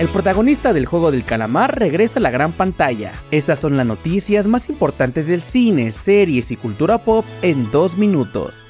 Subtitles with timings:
[0.00, 3.12] El protagonista del juego del calamar regresa a la gran pantalla.
[3.30, 8.69] Estas son las noticias más importantes del cine, series y cultura pop en dos minutos.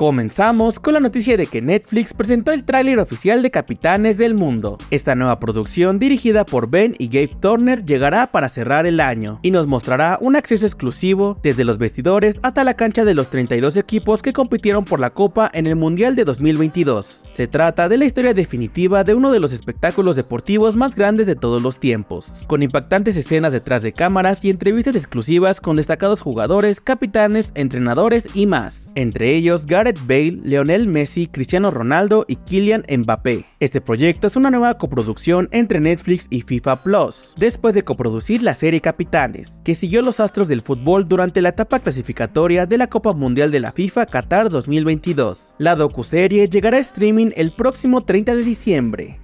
[0.00, 4.78] Comenzamos con la noticia de que Netflix presentó el tráiler oficial de Capitanes del Mundo.
[4.90, 9.50] Esta nueva producción, dirigida por Ben y Gabe Turner, llegará para cerrar el año y
[9.50, 14.22] nos mostrará un acceso exclusivo desde los vestidores hasta la cancha de los 32 equipos
[14.22, 17.04] que compitieron por la Copa en el Mundial de 2022.
[17.34, 21.36] Se trata de la historia definitiva de uno de los espectáculos deportivos más grandes de
[21.36, 26.80] todos los tiempos, con impactantes escenas detrás de cámaras y entrevistas exclusivas con destacados jugadores,
[26.80, 28.92] capitanes, entrenadores y más.
[28.94, 33.46] Entre ellos, Gareth Bale, Leonel Messi, Cristiano Ronaldo y Kylian Mbappé.
[33.60, 38.54] Este proyecto es una nueva coproducción entre Netflix y FIFA Plus, después de coproducir la
[38.54, 43.12] serie Capitanes, que siguió los astros del fútbol durante la etapa clasificatoria de la Copa
[43.12, 45.54] Mundial de la FIFA Qatar 2022.
[45.58, 49.20] La docuserie llegará a streaming el próximo 30 de diciembre.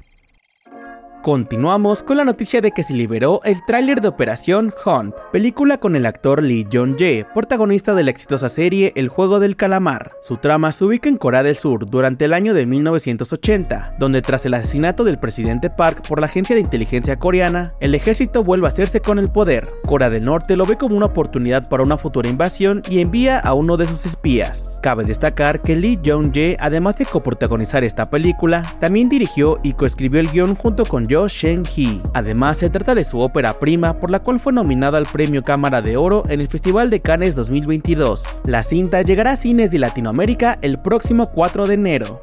[1.27, 5.97] Continuamos con la noticia de que se liberó el tráiler de Operación Hunt, película con
[5.97, 10.13] el actor Lee Jong-jae, protagonista de la exitosa serie El juego del calamar.
[10.21, 14.47] Su trama se ubica en Corea del Sur durante el año de 1980, donde tras
[14.47, 18.71] el asesinato del presidente Park por la agencia de inteligencia coreana, el ejército vuelve a
[18.71, 19.67] hacerse con el poder.
[19.85, 23.53] Corea del Norte lo ve como una oportunidad para una futura invasión y envía a
[23.53, 24.79] uno de sus espías.
[24.81, 30.31] Cabe destacar que Lee Jong-jae, además de coprotagonizar esta película, también dirigió y coescribió el
[30.31, 32.03] guion junto con Shen-hee.
[32.13, 35.81] Además, se trata de su ópera prima, por la cual fue nominada al Premio Cámara
[35.81, 38.23] de Oro en el Festival de Cannes 2022.
[38.45, 42.21] La cinta llegará a cines de Latinoamérica el próximo 4 de enero.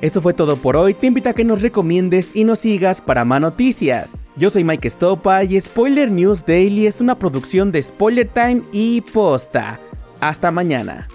[0.00, 3.24] Eso fue todo por hoy, te invito a que nos recomiendes y nos sigas para
[3.24, 4.28] más noticias.
[4.36, 9.00] Yo soy Mike Stopa y Spoiler News Daily es una producción de Spoiler Time y
[9.00, 9.80] Posta.
[10.20, 11.08] Hasta mañana.